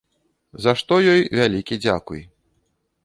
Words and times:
За 0.65 0.71
што 0.79 0.97
ёй 1.13 1.21
вялікі 1.41 1.81
дзякуй. 1.85 2.21